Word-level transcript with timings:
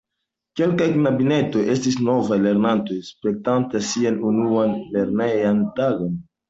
Kelkaj 0.59 0.87
knabinetoj 0.95 1.65
estis 1.75 1.99
novaj 2.09 2.39
lernantoj, 2.47 2.99
spertantaj 3.13 3.85
sian 3.93 4.21
unuan 4.33 4.79
lernejan 4.99 5.67
tagon. 5.81 6.23